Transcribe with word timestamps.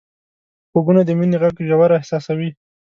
غوږونه 0.71 1.01
د 1.05 1.09
مینې 1.19 1.37
غږ 1.41 1.55
ژور 1.67 1.91
احساسوي 1.99 2.49